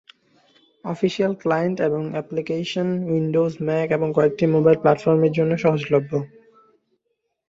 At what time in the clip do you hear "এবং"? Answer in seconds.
1.79-2.01, 3.91-4.07